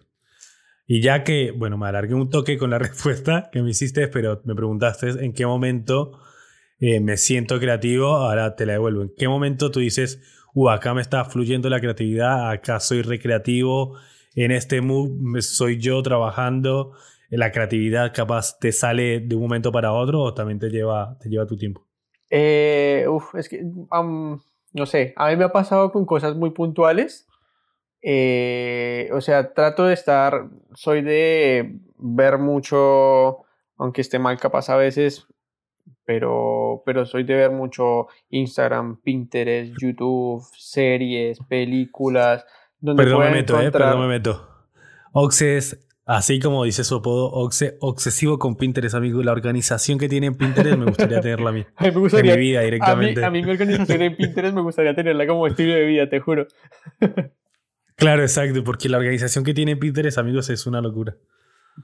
[0.85, 4.41] Y ya que, bueno, me alargué un toque con la respuesta que me hiciste, pero
[4.45, 6.19] me preguntaste en qué momento
[6.79, 9.03] eh, me siento creativo, ahora te la devuelvo.
[9.03, 10.21] ¿En qué momento tú dices,
[10.53, 13.97] uh, acá me está fluyendo la creatividad, acá soy recreativo,
[14.35, 16.93] en este mood soy yo trabajando,
[17.29, 21.29] la creatividad capaz te sale de un momento para otro o también te lleva, te
[21.29, 21.85] lleva tu tiempo?
[22.29, 23.63] Eh, uf, es que,
[24.73, 27.27] no sé, a mí me ha pasado con cosas muy puntuales.
[28.01, 33.39] Eh, o sea, trato de estar, soy de ver mucho,
[33.77, 35.27] aunque esté mal capaz a veces,
[36.05, 42.45] pero, pero soy de ver mucho Instagram, Pinterest, YouTube, series, películas.
[42.79, 44.47] Donde perdón, me meto, eh, perdón, me meto.
[45.11, 49.21] Oxe es, así como dice su apodo, obsesivo con Pinterest, amigo.
[49.21, 51.65] La organización que tiene en Pinterest me gustaría tenerla a mí.
[51.79, 53.23] me gustaría, en mi vida directamente.
[53.23, 56.09] A mí, a mí mi organización en Pinterest me gustaría tenerla como estilo de vida,
[56.09, 56.47] te juro.
[57.95, 61.15] claro, exacto, porque la organización que tiene Pinterest, amigos, es una locura.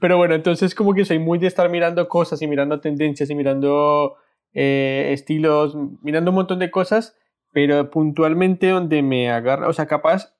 [0.00, 3.34] Pero bueno, entonces como que soy muy de estar mirando cosas y mirando tendencias y
[3.34, 4.16] mirando
[4.52, 7.16] eh, estilos, mirando un montón de cosas,
[7.52, 10.34] pero puntualmente donde me agarra, o sea, capaz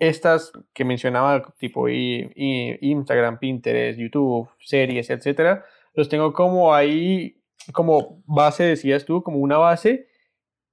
[0.00, 7.36] estas que mencionaba, tipo Instagram, Pinterest, YouTube, series, etcétera, los tengo como ahí,
[7.72, 10.08] como base, decías tú, como una base,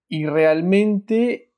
[0.07, 1.51] y realmente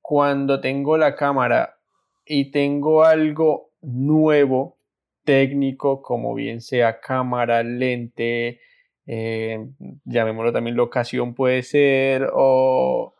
[0.00, 1.80] cuando tengo la cámara
[2.24, 4.78] y tengo algo nuevo
[5.24, 8.60] técnico, como bien sea cámara, lente,
[9.06, 9.66] eh,
[10.04, 13.16] llamémoslo también locación puede ser, o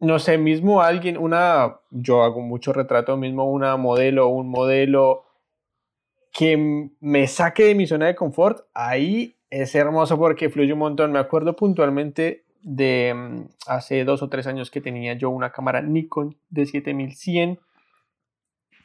[0.00, 5.24] no sé, mismo alguien, una, yo hago mucho retrato, mismo una modelo, un modelo
[6.32, 11.12] que me saque de mi zona de confort, ahí es hermoso porque fluye un montón.
[11.12, 15.80] Me acuerdo puntualmente de mm, hace dos o tres años que tenía yo una cámara
[15.82, 17.58] Nikon de 7100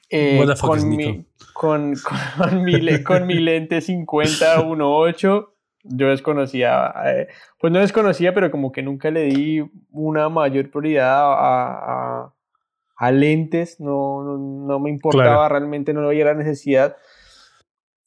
[0.10, 1.96] eh, con, mi, con,
[2.38, 5.50] con, mi, con mi lente 50-1.8,
[5.84, 7.28] yo desconocía, eh,
[7.60, 12.34] pues no desconocía, pero como que nunca le di una mayor prioridad a,
[12.96, 16.96] a, lentes, no, no, me importaba, realmente no había la necesidad.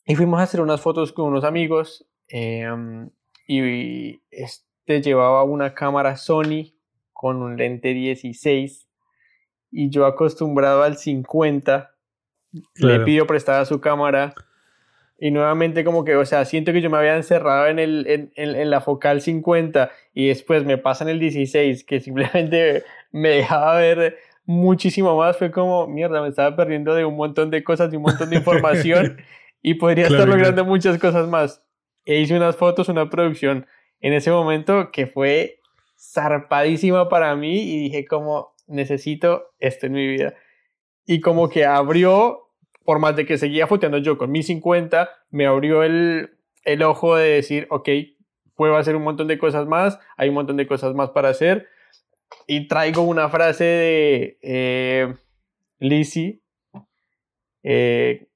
[0.06, 3.10] Y fuimos a hacer unas fotos con unos amigos em,
[3.46, 6.74] y este llevaba una cámara Sony
[7.12, 8.88] con un lente 16
[9.70, 11.90] y yo acostumbrado al 50
[12.76, 14.34] le pido prestada su cámara
[15.18, 18.32] y nuevamente como que, o sea, siento que yo me había encerrado en, el, en,
[18.36, 24.18] en, la focal 50 y después me pasan el 16 que simplemente me dejaba ver
[24.46, 28.02] muchísimo más, fue como, mierda, me estaba perdiendo de un montón de cosas, y un
[28.02, 29.16] montón de información
[29.62, 31.62] y podría estar logrando muchas cosas más.
[32.04, 33.66] E hice unas fotos, una producción
[34.00, 35.58] en ese momento que fue
[35.98, 40.34] zarpadísima para mí y dije como, necesito esto en mi vida.
[41.04, 42.45] Y como que abrió
[42.86, 47.16] por más de que seguía foteando yo con mi 50, me abrió el, el ojo
[47.16, 47.88] de decir, ok,
[48.54, 51.68] puedo hacer un montón de cosas más, hay un montón de cosas más para hacer.
[52.46, 55.14] Y traigo una frase de eh,
[55.78, 56.40] Lizzie,
[57.62, 58.28] eh,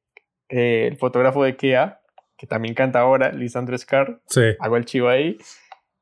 [0.49, 2.01] eh, el fotógrafo de Kea,
[2.37, 4.21] que también canta ahora, Lisandro Scar.
[4.27, 4.43] Sí.
[4.59, 5.39] Hago el chivo ahí.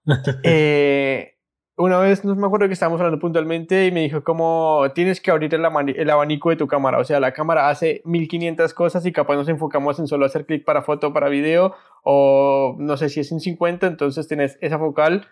[0.43, 1.38] eh,
[1.79, 5.31] una vez, no me acuerdo que estábamos hablando puntualmente y me dijo como tienes que
[5.31, 5.65] abrir el,
[5.97, 6.99] el, abanico de tu cámara.
[6.99, 10.65] O sea, la cámara hace 1500 cosas y capaz nos enfocamos en solo hacer clic
[10.65, 15.29] para foto, para video o no sé si es en 50, entonces tienes esa focal.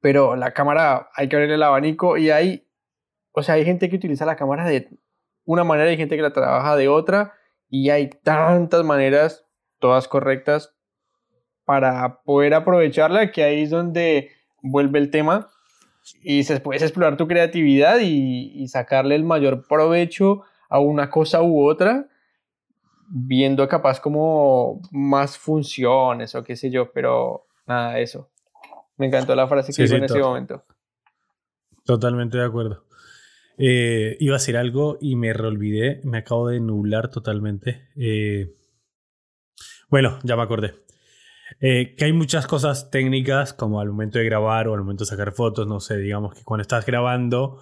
[0.00, 2.66] Pero la cámara hay que abrir el abanico y hay,
[3.32, 4.88] o sea, hay gente que utiliza la cámara de
[5.44, 7.34] una manera y gente que la trabaja de otra
[7.68, 9.46] y hay tantas maneras,
[9.78, 10.74] todas correctas,
[11.66, 15.48] para poder aprovecharla que ahí es donde vuelve el tema
[16.22, 21.66] y se puedes explorar tu creatividad y, sacarle el mayor provecho a una cosa u
[21.66, 22.08] otra,
[23.08, 28.30] viendo capaz como más funciones o qué sé yo, pero nada, eso.
[28.96, 30.64] Me encantó la frase que hizo en ese momento.
[31.84, 32.84] Totalmente de acuerdo.
[33.56, 37.88] Eh, iba a decir algo y me reolvidé, me acabo de nublar totalmente.
[37.96, 38.54] Eh,
[39.88, 40.74] bueno, ya me acordé.
[41.60, 45.10] Eh, que hay muchas cosas técnicas, como al momento de grabar o al momento de
[45.10, 47.60] sacar fotos, no sé, digamos que cuando estás grabando,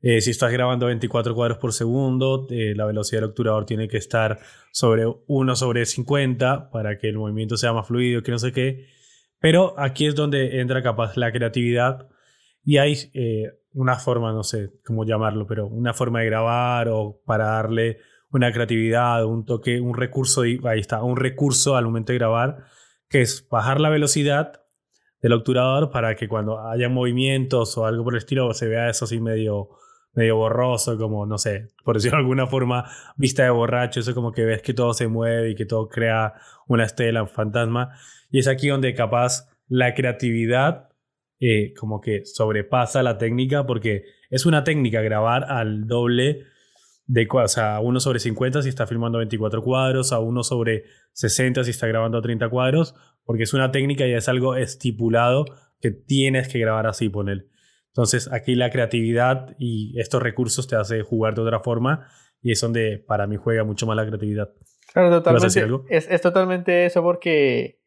[0.00, 3.96] eh, si estás grabando 24 cuadros por segundo, eh, la velocidad del obturador tiene que
[3.96, 4.38] estar
[4.72, 8.86] sobre 1 sobre 50 para que el movimiento sea más fluido, que no sé qué.
[9.40, 12.08] Pero aquí es donde entra capaz la creatividad
[12.64, 13.12] y hay
[13.72, 17.98] una forma, no sé cómo llamarlo, pero una forma de grabar o para darle
[18.30, 22.64] una creatividad, un toque, un recurso, ahí está, un recurso al momento de grabar
[23.08, 24.62] que es bajar la velocidad
[25.20, 29.04] del obturador para que cuando haya movimientos o algo por el estilo se vea eso
[29.04, 29.70] así medio,
[30.12, 34.32] medio borroso, como, no sé, por decirlo de alguna forma, vista de borracho, eso como
[34.32, 36.34] que ves que todo se mueve y que todo crea
[36.66, 37.90] una estela, un fantasma.
[38.30, 40.88] Y es aquí donde capaz la creatividad
[41.40, 46.46] eh, como que sobrepasa la técnica porque es una técnica grabar al doble
[47.08, 50.84] de, o sea, a 1 sobre 50 si está filmando 24 cuadros, a 1 sobre
[51.14, 52.94] 60 si está grabando 30 cuadros,
[53.24, 55.46] porque es una técnica y es algo estipulado
[55.80, 57.48] que tienes que grabar así, poner.
[57.88, 62.06] Entonces aquí la creatividad y estos recursos te hace jugar de otra forma
[62.42, 64.50] y es donde para mí juega mucho más la creatividad.
[64.92, 65.86] Claro, totalmente.
[65.88, 67.80] Es, es totalmente eso porque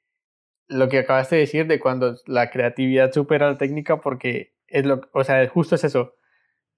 [0.68, 5.02] lo que acabaste de decir de cuando la creatividad supera la técnica porque es lo,
[5.14, 6.16] o sea, justo es eso.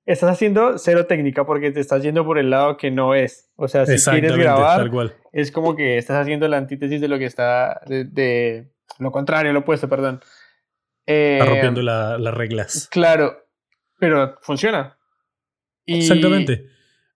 [0.06, 3.52] Estás haciendo cero técnica porque te estás yendo por el lado que no es.
[3.56, 4.92] O sea, si quieres grabar,
[5.32, 9.60] es como que estás haciendo la antítesis de lo que está, de, lo contrario, lo
[9.60, 10.20] opuesto, perdón.
[11.06, 12.90] Eh, está rompiendo las reglas.
[12.92, 13.46] Claro,
[13.98, 14.98] pero funciona.
[15.86, 16.68] Exactamente.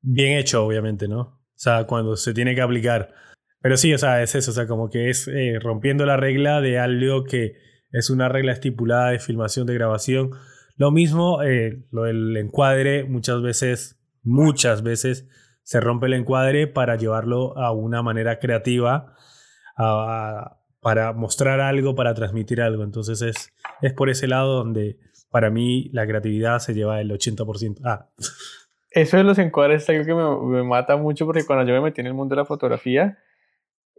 [0.01, 1.19] Bien hecho, obviamente, ¿no?
[1.19, 3.13] O sea, cuando se tiene que aplicar.
[3.61, 6.61] Pero sí, o sea, es eso, o sea, como que es eh, rompiendo la regla
[6.61, 7.55] de algo que
[7.91, 10.31] es una regla estipulada de filmación, de grabación
[10.77, 15.27] lo mismo, eh, lo del encuadre, muchas veces, muchas veces
[15.63, 19.13] se rompe el encuadre para llevarlo a una manera creativa,
[19.75, 22.83] para mostrar algo, para transmitir algo.
[22.83, 24.97] Entonces es, es por ese lado donde
[25.29, 27.81] para mí la creatividad se lleva el 80%.
[27.83, 28.07] Ah.
[28.91, 32.01] Eso de los encuadres es algo que me, mata mucho porque cuando yo me metí
[32.01, 33.17] en el mundo de la fotografía,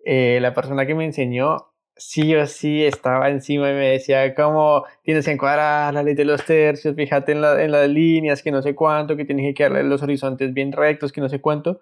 [0.04, 1.56] eh, la persona que me enseñó
[1.98, 6.24] sí o sí estaba encima y me decía como tienes que encuadrar la ley de
[6.24, 9.54] los tercios, fíjate en, la, en las líneas, que no sé cuánto, que tienes que
[9.54, 11.80] quedarle los horizontes bien rectos, que no sé cuánto.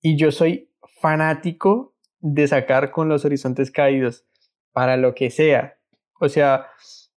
[0.00, 0.70] Y yo soy
[1.00, 4.24] fanático de sacar con los horizontes caídos
[4.72, 5.76] para lo que sea.
[6.20, 6.68] O sea,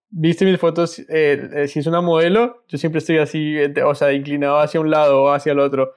[0.09, 3.93] viste mis fotos, eh, eh, si es una modelo, yo siempre estoy así, eh, o
[3.95, 5.93] sea, inclinado hacia un lado o hacia el otro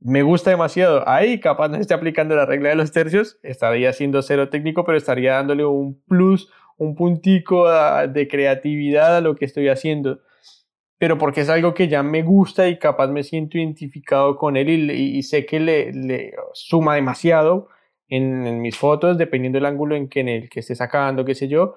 [0.00, 1.08] me gusta demasiado.
[1.08, 4.98] Ahí capaz no esté aplicando la regla de los tercios, estaría haciendo cero técnico, pero
[4.98, 10.20] estaría dándole un plus, un puntico de creatividad a lo que estoy haciendo.
[10.98, 14.90] Pero porque es algo que ya me gusta y capaz me siento identificado con él
[14.90, 17.68] y, sé que le, suma demasiado
[18.08, 21.34] en, en, mis fotos, dependiendo del ángulo en que, en el que esté sacando, qué
[21.34, 21.76] sé yo.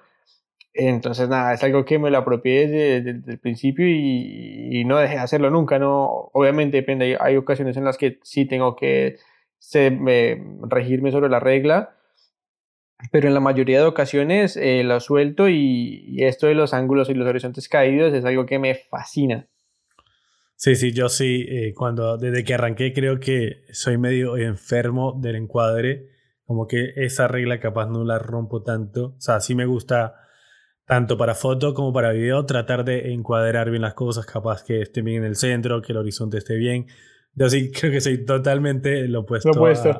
[0.79, 5.21] Entonces, nada, es algo que me lo apropié desde, el principio y, no dejé de
[5.21, 6.29] hacerlo nunca, ¿no?
[6.33, 9.17] Obviamente depende, hay, ocasiones en las que sí tengo que
[10.69, 11.95] regirme sobre la regla,
[13.11, 17.15] pero en la mayoría de ocasiones eh, lo suelto y, esto de los ángulos y
[17.15, 19.47] los horizontes caídos es algo que me fascina.
[20.55, 25.37] Sí, sí, yo sí, eh, cuando desde que arranqué creo que soy medio enfermo del
[25.37, 26.05] encuadre,
[26.45, 30.26] como que esa regla capaz no la rompo tanto, o sea, sí me gusta
[30.87, 35.01] tanto para foto como para video, tratar de encuadrar bien las cosas, capaz que esté
[35.01, 36.87] bien en el centro, que el horizonte esté bien.
[37.35, 39.51] Yo sí creo que soy totalmente lo opuesto,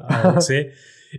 [0.10, 0.40] A,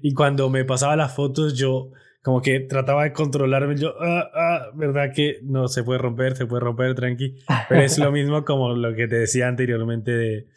[0.03, 1.91] y cuando me pasaba las fotos, yo
[2.23, 6.47] como que trataba de controlarme, yo, ah, ah, verdad que no se puede romper, se
[6.47, 7.37] puede romper, tranqui.
[7.69, 10.49] Pero es lo mismo como lo que te decía anteriormente de,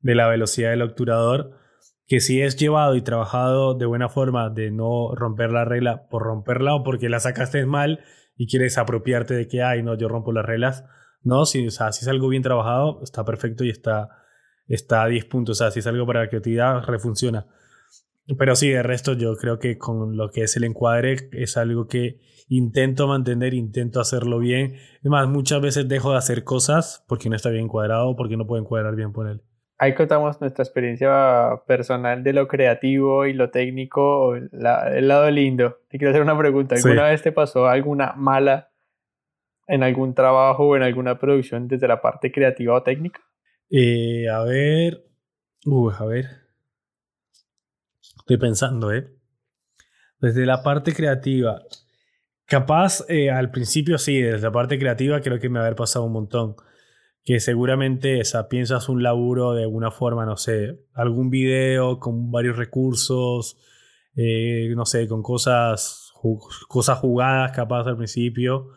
[0.00, 1.52] de la velocidad del obturador,
[2.06, 6.22] que si es llevado y trabajado de buena forma, de no romper la regla por
[6.22, 8.00] romperla o porque la sacaste mal,
[8.36, 10.84] y quieres apropiarte de que, ay, no, yo rompo las reglas.
[11.22, 14.10] No, si, o sea, si es algo bien trabajado, está perfecto y está,
[14.68, 15.56] está a 10 puntos.
[15.56, 17.46] O sea, si es algo para la creatividad, refunciona.
[18.38, 21.86] Pero sí, de resto yo creo que con lo que es el encuadre es algo
[21.86, 24.74] que intento mantener, intento hacerlo bien.
[24.74, 28.46] Es más, muchas veces dejo de hacer cosas porque no está bien encuadrado, porque no
[28.46, 29.42] puedo encuadrar bien por él
[29.78, 35.78] ahí contamos nuestra experiencia personal de lo creativo y lo técnico, el lado lindo.
[35.88, 36.76] Te quiero hacer una pregunta.
[36.76, 38.70] ¿Alguna vez te pasó alguna mala
[39.66, 43.20] en algún trabajo o en alguna producción desde la parte creativa o técnica?
[43.70, 45.04] Eh, a ver.
[45.64, 46.26] Uh, a ver.
[48.00, 49.08] Estoy pensando, ¿eh?
[50.20, 51.62] Desde la parte creativa.
[52.46, 55.76] Capaz, eh, al principio sí, desde la parte creativa creo que me va a haber
[55.76, 56.56] pasado un montón
[57.26, 62.56] que seguramente esa, piensas un laburo de alguna forma, no sé, algún video con varios
[62.56, 63.58] recursos,
[64.14, 66.12] eh, no sé, con cosas,
[66.68, 68.68] cosas jugadas capaz al principio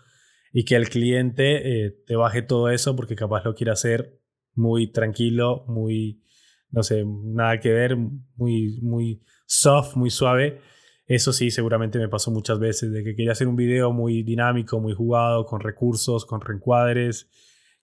[0.51, 4.19] y que el cliente eh, te baje todo eso porque capaz lo quiere hacer
[4.55, 6.23] muy tranquilo, muy,
[6.71, 7.97] no sé, nada que ver,
[8.35, 10.59] muy, muy soft, muy suave.
[11.05, 14.79] Eso sí, seguramente me pasó muchas veces, de que quería hacer un video muy dinámico,
[14.79, 17.29] muy jugado, con recursos, con reencuadres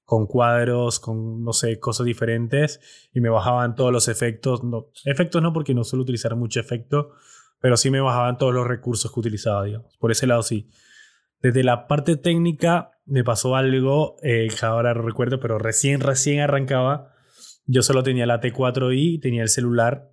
[0.07, 2.81] con cuadros, con, no sé, cosas diferentes
[3.13, 4.63] y me bajaban todos los efectos.
[4.63, 7.11] No, efectos no porque no suelo utilizar mucho efecto,
[7.61, 9.97] pero sí me bajaban todos los recursos que utilizaba, digamos.
[9.99, 10.71] Por ese lado sí.
[11.43, 17.13] Desde la parte técnica me pasó algo eh, ahora no recuerdo, pero recién, recién arrancaba.
[17.67, 20.13] Yo solo tenía la T4i, tenía el celular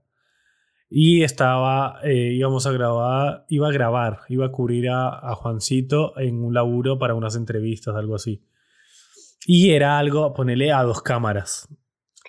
[0.90, 6.18] y estaba, eh, íbamos a grabar, iba a grabar, iba a cubrir a, a Juancito
[6.20, 8.44] en un laburo para unas entrevistas, algo así.
[9.46, 11.68] Y era algo, ponerle a dos cámaras.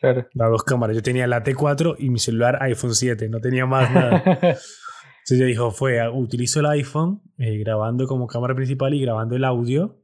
[0.00, 0.26] Claro.
[0.38, 0.96] A dos cámaras.
[0.96, 4.22] Yo tenía la T4 y mi celular iPhone 7, no tenía más nada.
[4.26, 9.44] Entonces yo dijo, fue, utilizo el iPhone eh, grabando como cámara principal y grabando el
[9.44, 9.98] audio.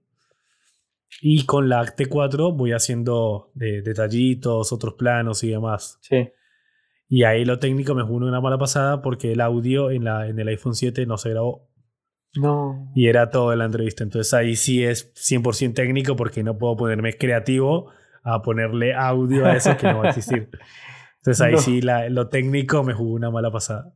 [1.20, 5.98] Y con la T4 voy haciendo detallitos, otros planos y demás.
[6.00, 6.30] Sí.
[7.08, 10.38] Y ahí lo técnico me jugó una mala pasada porque el audio en, la, en
[10.38, 11.68] el iPhone 7 no se grabó.
[12.36, 12.90] No.
[12.94, 14.04] Y era todo la entrevista.
[14.04, 17.90] Entonces ahí sí es 100% técnico porque no puedo ponerme creativo
[18.22, 20.48] a ponerle audio a eso que no va a existir.
[21.18, 23.92] Entonces ahí sí lo técnico me jugó una mala pasada.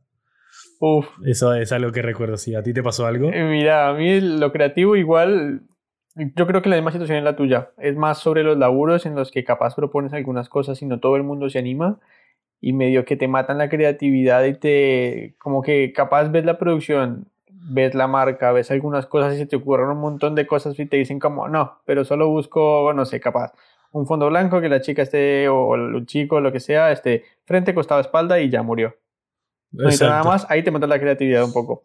[0.79, 1.07] Uf.
[1.25, 2.37] Eso es algo que recuerdo.
[2.37, 3.29] Sí, ¿a ti te pasó algo?
[3.31, 5.61] Eh, mira, a mí lo creativo igual,
[6.15, 7.71] yo creo que la misma situación es la tuya.
[7.77, 11.15] Es más sobre los laburos en los que capaz propones algunas cosas y no todo
[11.15, 11.99] el mundo se anima
[12.61, 17.29] y medio que te matan la creatividad y te como que capaz ves la producción,
[17.67, 20.85] ves la marca, ves algunas cosas y se te ocurren un montón de cosas y
[20.85, 23.53] te dicen como no, pero solo busco, no sé, capaz
[23.91, 27.73] un fondo blanco que la chica esté o el chico, lo que sea, esté frente,
[27.73, 28.95] costado, espalda y ya murió.
[29.71, 31.81] No nada más, ahí te mata la creatividad un poco.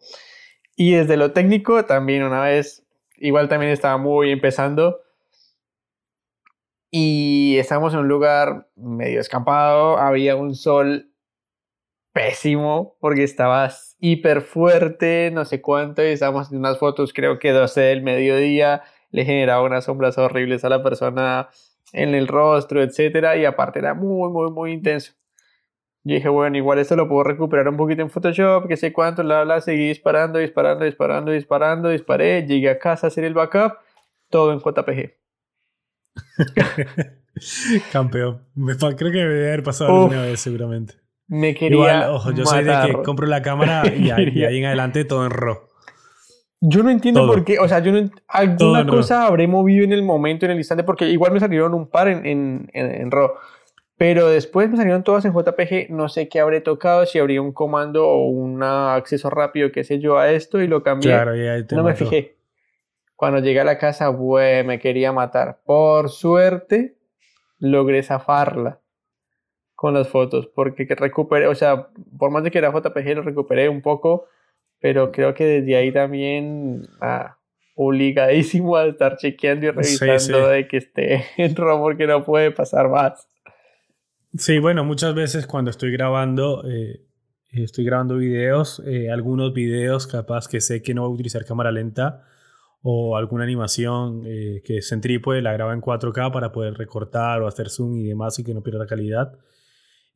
[0.75, 2.85] Y desde lo técnico también una vez,
[3.17, 5.01] igual también estaba muy empezando
[6.89, 11.10] y estábamos en un lugar medio escampado, había un sol
[12.13, 17.51] pésimo porque estabas hiper fuerte, no sé cuánto, y estábamos en unas fotos, creo que
[17.51, 21.49] 12 del mediodía, le generaba unas sombras horribles a la persona
[21.93, 25.13] en el rostro, etcétera, y aparte era muy, muy, muy intenso.
[26.03, 29.21] Yo dije, bueno, igual esto lo puedo recuperar un poquito en Photoshop, que sé cuánto,
[29.21, 33.73] la, la, seguí disparando, disparando, disparando, disparando, disparé, llegué a casa a hacer el backup,
[34.29, 35.13] todo en JPG.
[37.91, 38.41] Campeón.
[38.97, 41.00] creo que me debe haber pasado alguna vez, seguramente.
[41.31, 41.77] Me quería.
[41.77, 45.31] Igual, ojo, yo soy de que compro la cámara y, ahí, en adelante todo en
[45.31, 45.59] RAW.
[46.59, 50.03] Yo no entiendo por qué, o sea, yo no, alguna cosa habré movido en el
[50.03, 53.31] momento, en el instante, porque igual me salieron un par en, en, en, RAW,
[53.95, 57.53] pero después me salieron todas en JPG, no sé qué habré tocado, si habría un
[57.53, 61.11] comando o un acceso rápido, qué sé yo, a esto y lo cambié.
[61.11, 62.35] Claro, y ahí te no me fijé.
[63.15, 65.61] Cuando llegué a la casa, güey, me quería matar.
[65.65, 66.97] Por suerte,
[67.57, 68.81] logré zafarla
[69.81, 71.87] con las fotos, porque recuperé, o sea,
[72.19, 74.27] por más de que era JPG, lo recuperé un poco,
[74.79, 77.39] pero creo que desde ahí también ah,
[77.73, 82.89] obligadísimo a estar chequeando y revisando de que esté en RAW porque no puede pasar
[82.89, 83.27] más.
[84.37, 87.01] Sí, bueno, muchas veces cuando estoy grabando, eh,
[87.49, 91.71] estoy grabando videos, eh, algunos videos capaz que sé que no voy a utilizar cámara
[91.71, 92.23] lenta,
[92.83, 97.41] o alguna animación eh, que es en trípode, la graba en 4K para poder recortar
[97.41, 99.39] o hacer zoom y demás y que no pierda la calidad.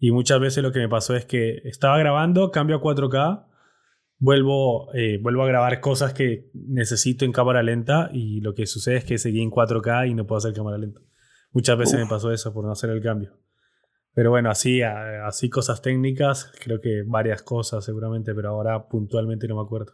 [0.05, 3.47] Y muchas veces lo que me pasó es que estaba grabando, cambio a 4K,
[4.19, 8.97] vuelvo, eh, vuelvo a grabar cosas que necesito en cámara lenta y lo que sucede
[8.97, 11.01] es que seguí en 4K y no puedo hacer cámara lenta.
[11.53, 13.31] Muchas veces me pasó eso por no hacer el cambio.
[14.13, 19.55] Pero bueno, así, así cosas técnicas, creo que varias cosas seguramente, pero ahora puntualmente no
[19.55, 19.93] me acuerdo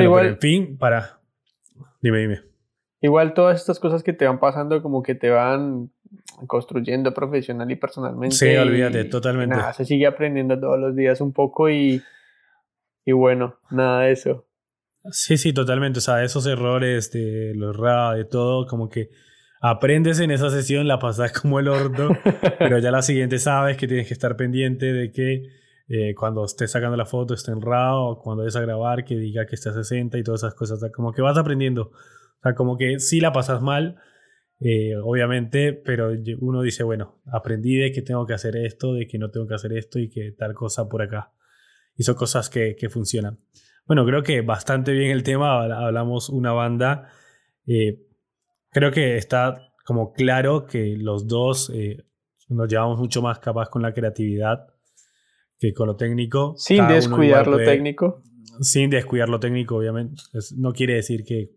[0.00, 0.26] igual.
[0.26, 1.20] en fin, para.
[2.02, 2.40] Dime, dime.
[3.00, 5.92] Igual todas estas cosas que te van pasando, como que te van
[6.46, 8.36] construyendo profesional y personalmente.
[8.36, 9.56] Sí, olvídate, totalmente.
[9.56, 12.02] Nada, se sigue aprendiendo todos los días un poco y.
[13.04, 14.46] Y bueno, nada de eso.
[15.10, 15.98] Sí, sí, totalmente.
[15.98, 19.08] O sea, esos errores de los RA, de todo, como que
[19.60, 22.10] aprendes en esa sesión, la pasas como el orto,
[22.58, 25.44] pero ya la siguiente sabes que tienes que estar pendiente de que
[25.88, 29.46] eh, cuando estés sacando la foto esté en RAW, cuando vayas a grabar que diga
[29.46, 30.80] que esté a 60 y todas esas cosas.
[30.94, 31.90] como que vas aprendiendo.
[31.92, 33.96] O sea, como que sí la pasas mal,
[34.60, 39.18] eh, obviamente, pero uno dice, bueno, aprendí de que tengo que hacer esto, de que
[39.18, 41.32] no tengo que hacer esto y que tal cosa por acá.
[41.96, 43.38] Y son cosas que, que funcionan.
[43.86, 45.64] Bueno, creo que bastante bien el tema.
[45.64, 47.10] Hablamos una banda.
[47.66, 48.00] Eh,
[48.70, 51.72] creo que está como claro que los dos
[52.48, 54.66] nos llevamos mucho más capaz con la creatividad
[55.58, 56.54] que con lo técnico.
[56.56, 58.22] Sin descuidar lo técnico.
[58.60, 60.22] Sin descuidar lo técnico, obviamente.
[60.56, 61.50] no quiere decir que,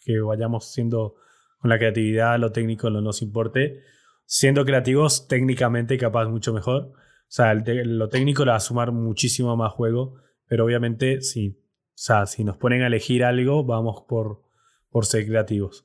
[0.00, 1.16] que, vayamos siendo
[1.58, 3.80] con la creatividad, lo técnico no nos importe.
[4.24, 6.92] Siendo creativos, técnicamente capaz mucho mejor.
[6.92, 10.16] O sea, lo técnico le va a sumar muchísimo más juego,
[10.46, 11.58] pero obviamente sí.
[11.58, 14.42] O sea, si nos ponen a elegir algo, vamos por,
[14.90, 15.84] por ser creativos.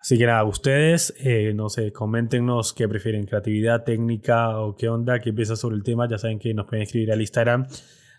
[0.00, 5.18] Así que nada, ustedes, eh, no sé, coméntenos qué prefieren, creatividad, técnica o qué onda,
[5.18, 6.08] qué piensan sobre el tema.
[6.08, 7.66] Ya saben que nos pueden escribir al Instagram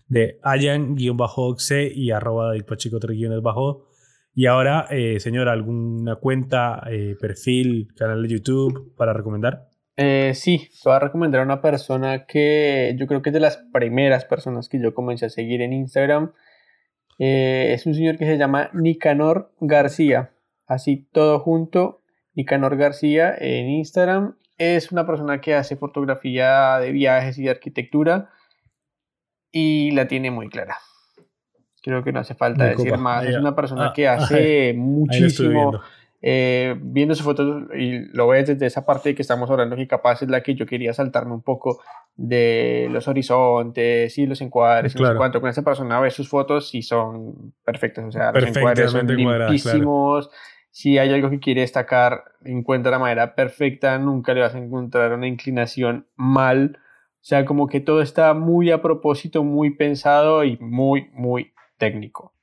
[0.07, 2.53] de ayan-oxe y arroba
[3.41, 3.86] bajo
[4.39, 9.67] Y ahora, eh, señor, ¿alguna cuenta, eh, perfil, canal de YouTube para recomendar?
[9.95, 13.57] Eh, sí, voy a recomendar a una persona que yo creo que es de las
[13.73, 16.33] primeras personas que yo comencé a seguir en Instagram.
[17.17, 20.33] es un señor que se llama Nicanor García
[20.67, 22.03] así todo junto.
[22.35, 28.29] Nicanor García en Instagram es una persona que hace fotografía de viajes y de arquitectura
[29.51, 30.77] y la tiene muy clara.
[31.87, 33.23] Creo que no hace falta decir más.
[33.23, 35.79] Es una persona ah, que hace muchísimo
[36.21, 40.23] eh, viendo su foto y lo ves desde esa parte que estamos hablando que capaz
[40.23, 41.79] es la que yo quería saltarme un poco
[42.15, 45.13] de los horizontes y los encuadres claro.
[45.13, 48.91] no cuanto con esa persona ves sus fotos y son perfectos o sea los encuadres
[48.91, 50.29] son limpísimos.
[50.71, 55.13] Si hay algo que quiere destacar encuentra la manera perfecta nunca le vas a encontrar
[55.13, 56.79] una inclinación mal.
[57.21, 62.33] O sea como que todo está muy a propósito muy pensado y muy muy técnico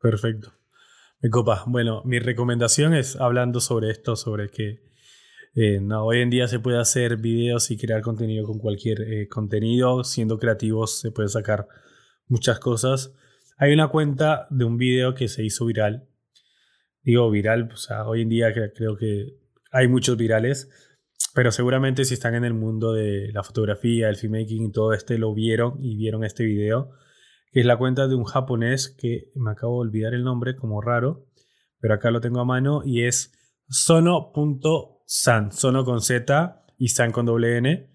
[0.00, 0.52] perfecto
[1.24, 1.64] me copa.
[1.66, 4.82] Bueno, mi recomendación es hablando sobre esto, sobre que
[5.54, 10.04] eh, hoy en día se puede hacer videos y crear contenido con cualquier eh, contenido.
[10.04, 11.66] Siendo creativos se puede sacar
[12.26, 13.14] muchas cosas.
[13.56, 16.06] Hay una cuenta de un video que se hizo viral.
[17.02, 19.38] Digo viral, o sea, hoy en día creo que
[19.72, 20.68] hay muchos virales,
[21.34, 25.16] pero seguramente si están en el mundo de la fotografía, el filmmaking y todo este,
[25.16, 26.90] lo vieron y vieron este video
[27.54, 30.80] que es la cuenta de un japonés que me acabo de olvidar el nombre como
[30.80, 31.28] raro,
[31.78, 33.32] pero acá lo tengo a mano y es
[33.68, 37.92] sono.san, sono con Z y san con doble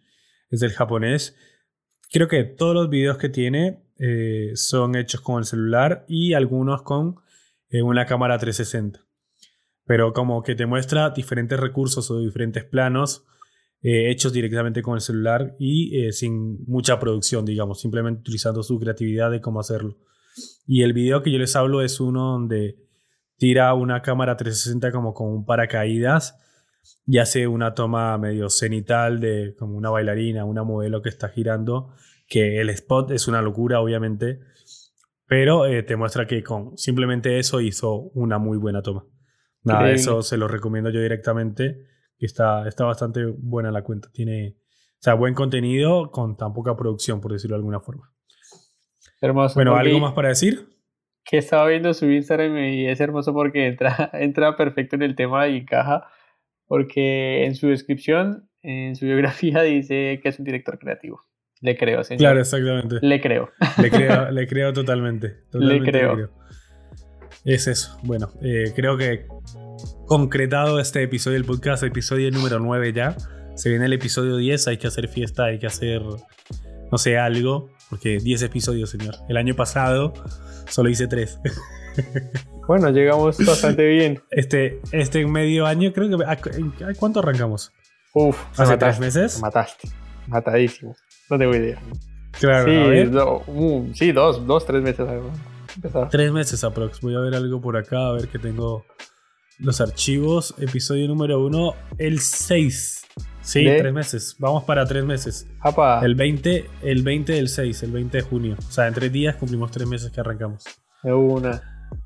[0.49, 1.36] es del japonés.
[2.10, 6.84] Creo que todos los videos que tiene eh, son hechos con el celular y algunos
[6.84, 7.18] con
[7.68, 9.05] eh, una cámara 360.
[9.84, 13.26] Pero como que te muestra diferentes recursos o diferentes planos
[13.82, 18.78] eh, hechos directamente con el celular y eh, sin mucha producción, digamos, simplemente utilizando su
[18.78, 19.98] creatividad de cómo hacerlo.
[20.68, 22.78] Y el video que yo les hablo es uno donde
[23.38, 26.38] tira una cámara 360 como con un paracaídas
[27.06, 31.94] y hace una toma medio cenital de como una bailarina, una modelo que está girando,
[32.28, 34.42] que el spot es una locura, obviamente,
[35.26, 39.06] pero eh, te muestra que con simplemente eso hizo una muy buena toma.
[39.64, 41.86] Nada, eso se lo recomiendo yo directamente
[42.26, 44.10] está, está bastante buena la cuenta.
[44.12, 48.12] Tiene, o sea, buen contenido con tan poca producción, por decirlo de alguna forma.
[49.22, 49.56] Hermoso.
[49.56, 50.68] Bueno, ¿algo más para decir?
[51.24, 55.48] Que estaba viendo su Instagram y es hermoso porque entra, entra perfecto en el tema
[55.48, 56.08] y encaja.
[56.68, 61.22] Porque en su descripción, en su biografía, dice que es un director creativo.
[61.62, 62.20] Le creo, señor.
[62.20, 62.98] Claro, exactamente.
[63.02, 63.50] Le creo.
[63.82, 66.30] Le creo, le creo totalmente, Le creo.
[67.44, 67.98] Es eso.
[68.04, 69.26] Bueno, eh, creo que
[70.08, 73.16] concretado este episodio del podcast, episodio número 9 ya.
[73.56, 76.02] Se viene el episodio 10, hay que hacer fiesta, hay que hacer,
[76.92, 79.16] no sé, algo, porque 10 episodios, señor.
[79.28, 80.14] El año pasado
[80.68, 81.40] solo hice 3.
[82.70, 84.22] Bueno, llegamos bastante bien.
[84.30, 86.24] Este, este medio año, creo que.
[86.24, 86.38] ¿a,
[87.00, 87.74] cuánto arrancamos?
[88.14, 89.42] Uf, ¿hace tres meses?
[89.42, 89.90] Mataste.
[90.28, 90.96] Matadísimo.
[91.32, 91.82] No tengo idea.
[92.40, 95.08] Claro, sí, uh, sí dos, dos, tres meses.
[96.12, 97.02] Tres meses aprox.
[97.02, 98.86] Voy a ver algo por acá, a ver que tengo
[99.60, 103.05] los archivos, episodio número uno, el 6.
[103.41, 104.36] Sí, tres meses.
[104.39, 105.47] Vamos para tres meses.
[106.01, 108.55] El 20, el 20 del 6, el 20 de junio.
[108.57, 110.64] O sea, en tres días cumplimos tres meses que arrancamos.
[111.03, 111.62] De una.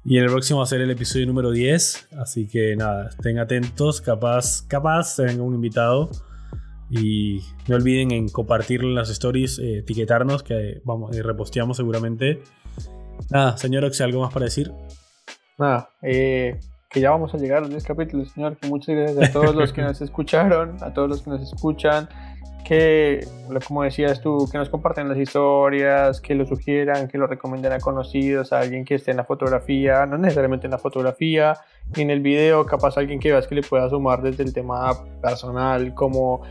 [0.05, 2.09] Y en el próximo va a ser el episodio número 10.
[2.17, 3.99] Así que nada, estén atentos.
[3.99, 6.09] Capaz, capaz se venga un invitado.
[6.89, 12.41] Y no olviden en compartirlo en las stories, eh, etiquetarnos, que vamos, reposteamos seguramente.
[13.31, 14.71] Nada, señor Oxe, ¿algo más para decir?
[15.57, 16.59] Nada, eh,
[16.93, 18.55] que ya vamos a llegar a los 10 capítulos, señor.
[18.55, 22.07] Que muchas gracias a todos los que nos escucharon, a todos los que nos escuchan.
[22.63, 23.27] Que,
[23.67, 27.79] como decías tú, que nos comparten las historias, que lo sugieran, que lo recomienden a
[27.79, 31.57] conocidos, a alguien que esté en la fotografía, no necesariamente en la fotografía,
[31.93, 34.93] ni en el video, capaz alguien que veas que le pueda sumar desde el tema
[35.21, 36.43] personal, como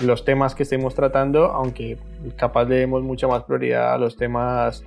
[0.00, 1.98] los temas que estemos tratando, aunque
[2.36, 4.84] capaz le demos mucha más prioridad a los temas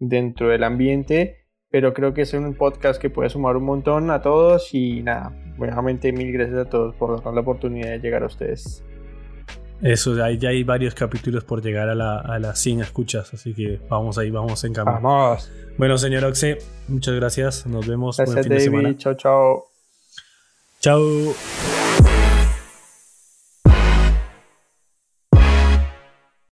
[0.00, 4.22] dentro del ambiente pero creo que es un podcast que puede sumar un montón a
[4.22, 8.26] todos y nada, nuevamente mil gracias a todos por darnos la oportunidad de llegar a
[8.26, 8.84] ustedes.
[9.80, 13.80] Eso, ya hay varios capítulos por llegar a, la, a las 100 escuchas, así que
[13.88, 15.00] vamos ahí, vamos en camino.
[15.00, 15.52] Vamos.
[15.76, 16.58] Bueno, señor Oxe,
[16.88, 18.16] muchas gracias, nos vemos.
[18.16, 18.96] Gracias, David.
[18.96, 19.64] Chao, chao.
[20.80, 21.77] Chao.